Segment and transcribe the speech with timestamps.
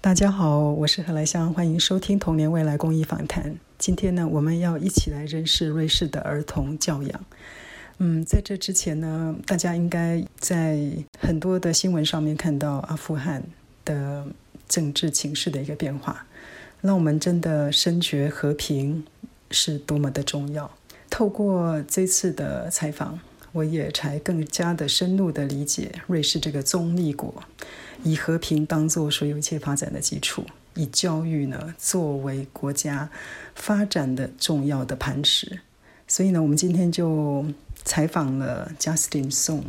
[0.00, 3.52] 大家好，我是何来香，欢迎收听《童年未来公益访谈》。
[3.76, 7.24] 今天呢，我们要一起来认识瑞士的儿童教养。
[7.98, 10.80] 嗯，在这之前呢，大家应该在
[11.20, 13.42] 很多的新闻上面看到阿富汗
[13.84, 14.26] 的
[14.66, 16.26] 政治情势的一个变化，
[16.80, 19.04] 让我们真的深觉和平
[19.50, 20.70] 是多么的重要。
[21.10, 23.18] 透过这次的采访，
[23.52, 27.42] 我也才更加的深入的理解瑞士这个中立国，
[28.02, 30.44] 以和平当做所有一切发展的基础，
[30.74, 33.10] 以教育呢作为国家
[33.54, 35.60] 发展的重要的磐石。
[36.06, 37.44] 所以呢，我们今天就。
[37.84, 39.62] 采访了 Justin Song，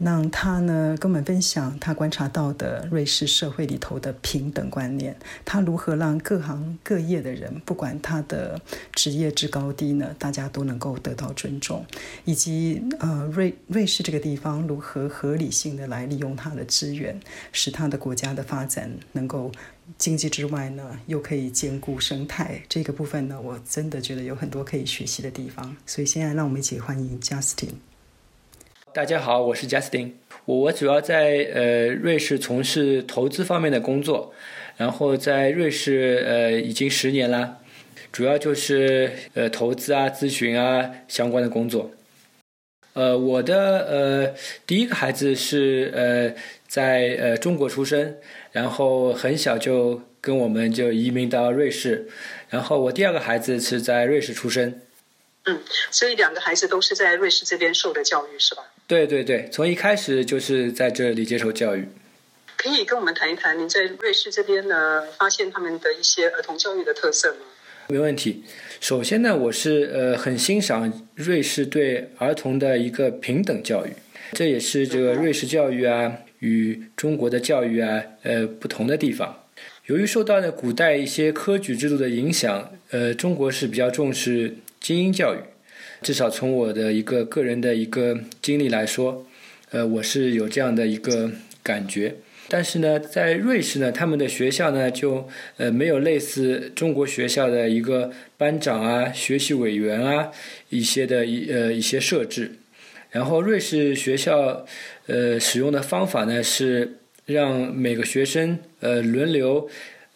[0.00, 5.14] 让他呢跟我们分享他观察到的瑞士社会里头的平等观念，
[5.44, 8.60] 他如何让各行各业的人，不管他的
[8.92, 11.84] 职业之高低呢，大家都能够得到尊重，
[12.24, 17.20] 以及呃瑞瑞士这个地方如何合理性的来利用它的资源，
[17.52, 19.52] 使他的国家的发展能够。
[19.98, 25.76] 经济之外呢，又可以兼顾生态这个部分呢，我真的觉得有很多可以学习的地方。
[25.84, 27.89] 所以现在让我们一起欢迎 Justin。
[28.92, 30.12] 大家好，我是 Justin。
[30.46, 34.34] 我我主要在呃瑞士从事投资方面的工作，
[34.76, 37.58] 然后在瑞士呃已经十年了，
[38.10, 41.92] 主要就是呃投资啊、咨询啊相关的工作。
[42.94, 44.34] 呃，我的呃
[44.66, 46.34] 第一个孩子是呃
[46.66, 48.16] 在呃中国出生。
[48.50, 52.08] 然后很小就跟我们就移民到瑞士，
[52.48, 54.80] 然后我第二个孩子是在瑞士出生。
[55.44, 55.60] 嗯，
[55.92, 58.64] 所以两个孩子都是在瑞士这边受的教育是吧？
[58.90, 61.86] 对对对，从一开始就是在这里接受教育。
[62.56, 67.38] 可以跟我们谈一谈您在瑞士这边呢发现他们的一些儿童教育的特色吗？
[67.86, 68.42] 没问题。
[68.80, 73.90] 首先呢，我是呃很欣赏瑞士对儿童的一个平等教育，
[74.32, 76.12] 这也是这个瑞士教育啊。
[76.40, 79.44] 与中国的教育啊，呃，不同的地方，
[79.86, 85.38] 由于受到呢古代一些科举制度的影响，呃，中国是比较重视精英教育，
[86.02, 89.26] 至少从我的一个个人的一个经历来说，
[89.70, 91.30] 呃，我是有这样的一个
[91.62, 92.16] 感觉。
[92.48, 100.32] 但是呢，在瑞士呢，他们的学校呢就呃没有类似中国学校的一个班长啊、学习委员啊
[100.70, 102.52] 一些的一呃一些设置。
[103.10, 104.66] 然后瑞士学校，
[105.06, 106.96] 呃，使用的方法呢是
[107.26, 109.68] 让每个学生呃轮流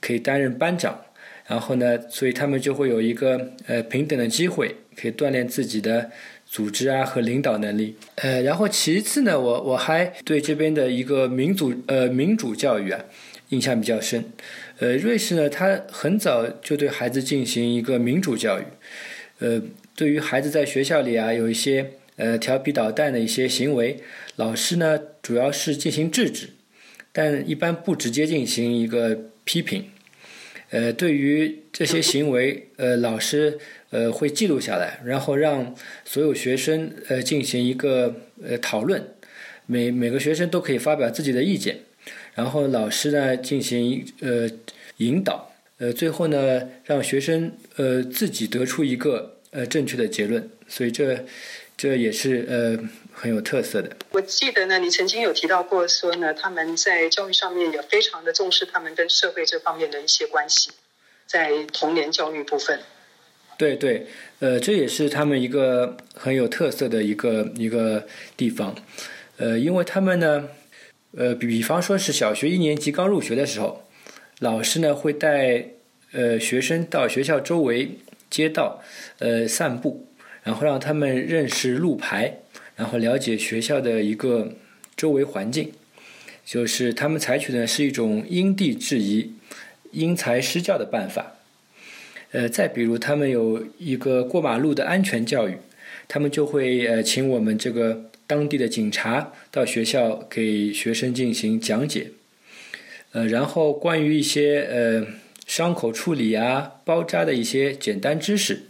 [0.00, 1.00] 可以担任班长，
[1.48, 6.10] 然后呢，所以他们就会有一个呃平等的机会，可以锻炼自己的
[6.46, 7.96] 组织啊和领导能力。
[8.14, 13.04] 呃，然后其次呢，我我还对这边的一个民主呃民主教育啊
[13.48, 14.24] 印象比较深。
[14.78, 18.64] 呃，瑞士呢，他很早就对孩子进行一个民主教育，
[19.40, 19.60] 呃，
[19.96, 21.90] 对于孩子在学校里啊有一些。
[22.20, 23.96] 呃，调皮捣蛋的一些行为，
[24.34, 26.50] 老师呢主要是进行制止，
[27.12, 29.84] 但一般不直接进行一个批评。
[30.70, 33.58] 呃，对于这些行为，呃，老师
[33.90, 35.74] 呃会记录下来，然后让
[36.04, 39.02] 所有学生呃进行一个呃讨论，
[39.66, 41.78] 每每个学生都可以发表自己的意见，
[42.34, 44.48] 然后老师呢进行呃
[44.98, 50.48] 引导，呃，最后呢让学生呃自己得出一个呃正确的结论。
[50.66, 51.24] 所以这。
[51.78, 52.76] 这也是呃
[53.12, 53.96] 很有特色的。
[54.10, 60.72] 我记得呢，你曾经有提到过，说呢他们在教育上面也非常的重视他们跟社会这方面的一些关系，
[61.24, 62.80] 在童年教育部分。
[63.56, 64.08] 对对，
[64.40, 68.06] 呃，这也是他们一个很有特色的一个一个
[68.36, 68.74] 地方，
[69.36, 70.48] 呃，因为他们呢，
[71.16, 73.84] 呃，比方说是小学一年级刚入学的时候，
[74.40, 75.64] 老师呢会带
[76.10, 78.82] 呃学生到学校周围街道
[79.20, 80.07] 呃散步。
[80.42, 82.38] 然后让他们认识路牌，
[82.76, 84.54] 然后了解学校的一个
[84.96, 85.72] 周围环境，
[86.44, 89.34] 就是他们采取的是一种因地制宜、
[89.92, 91.34] 因材施教的办法。
[92.30, 95.56] 呃，再比如他们有一个过马路的安全教育，
[96.06, 102.12] 他们就会呃请我们这个当地的警察到学校给学生进行讲解。
[103.12, 105.06] 呃，然后关于一些呃
[105.46, 108.67] 伤口处理啊、包扎的一些简单知识。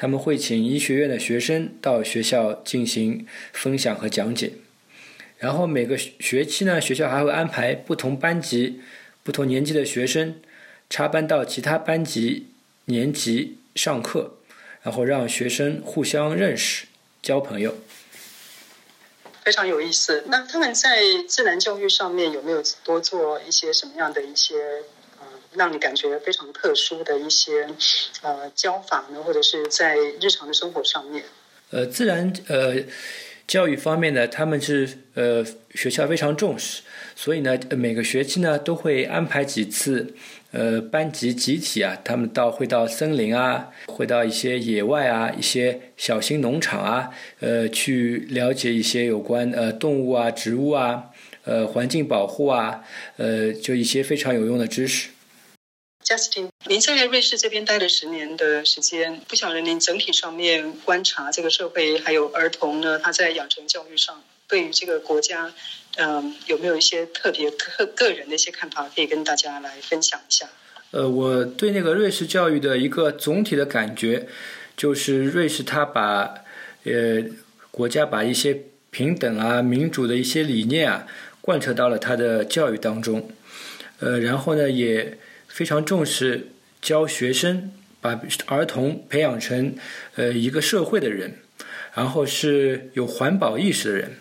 [0.00, 4.52] 他们会请医学院的学生到学校进行分享和讲解，
[5.36, 8.80] 然后每个学期呢，学校还会安排不同班级、
[9.22, 10.40] 不同年级的学生
[10.88, 12.46] 插班到其他班级、
[12.86, 14.38] 年级上课，
[14.80, 16.86] 然后让学生互相认识、
[17.20, 17.74] 交朋友。
[19.44, 20.24] 非常有意思。
[20.28, 24.54] 那他们在自然教育上面有没有多做一些什么样的一些
[25.52, 27.66] 让你感觉非常特殊的一些
[28.22, 31.24] 呃教法呢，或者是在日常的生活上面？
[31.70, 32.76] 呃，自然呃
[33.46, 35.44] 教育方面呢，他们是呃
[35.74, 36.82] 学校非常重视，
[37.16, 40.14] 所以呢每个学期呢都会安排几次
[40.52, 47.10] 呃班级集体啊，他们到会到森林啊，会到一些野外啊，一些小型农场啊，
[47.40, 51.06] 呃去了解一些有关呃动物啊、植物啊。
[51.42, 52.84] 呃，环境保护啊，
[53.16, 55.08] 呃，就一些非常有用的知识。
[56.10, 65.54] Justin，您在瑞士这边待了十年的时间，不晓得您整体上面观察这个社会还有儿童呢，他在养成教育上，对于这个国家，
[65.98, 70.50] 嗯，有没有一些特别个个人的一些看法，可以跟大家来分享一下？
[70.90, 74.26] 呃，我对那个瑞士教育的一个总体的感觉，
[74.76, 76.42] 就是瑞士他把
[76.82, 77.22] 呃
[77.70, 81.06] 国家把一些平等啊、民主的一些理念啊。
[81.40, 83.30] 贯彻到了他的教育当中，
[84.00, 85.18] 呃，然后呢，也
[85.52, 86.48] 非常重视
[86.80, 89.74] 教学生，把儿童培养成
[90.14, 91.34] 呃一个社会的人，
[91.94, 94.12] 然后是有环保意识的人。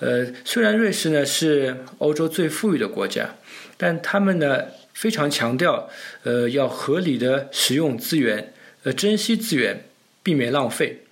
[0.00, 3.36] 呃，虽然瑞士呢是欧洲最富裕的国家，
[3.76, 5.88] 但他们呢非常强调
[6.24, 9.84] 呃要合理的使用资源，呃珍惜资源，
[10.22, 11.04] 避免浪费。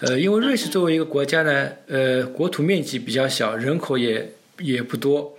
[0.00, 4.32] 呃，因为瑞士作为一个国家呢，呃国土面积比较小，人口也。
[4.58, 5.36] 也不多，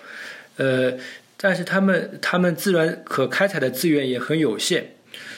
[0.57, 0.93] 呃，
[1.39, 4.83] 但是他们他们自然可开采的资源也很有限，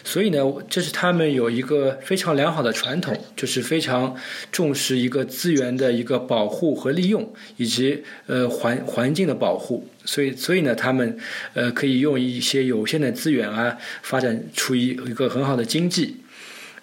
[0.03, 4.15] 所以呢，这是他们有一个非常良好的传统，就是非常
[4.49, 9.87] 重视一个资源的一个保护和利用，以及呃环环境的保护。
[10.05, 11.17] 所以，所以呢，他们
[11.53, 16.15] 呃可以用一些有限的资源啊，发展出一一个很好的经济，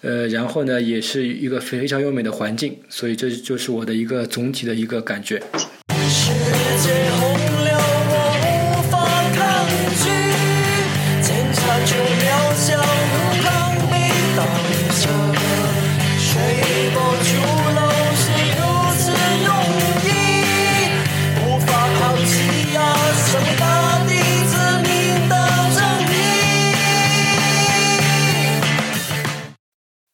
[0.01, 2.77] 呃，然后呢，也是一个非常优美的环境。
[2.87, 5.41] 所以，这就是我的一个总体的一个感觉。
[6.83, 7.26] 最后。